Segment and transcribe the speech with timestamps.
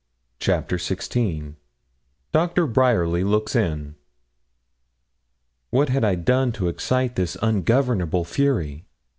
[0.39, 1.57] CHAPTER XVI
[2.31, 3.93] DOCTOR BRYERLY LOOKS IN
[5.69, 8.87] What had I done to excite this ungovernable fury?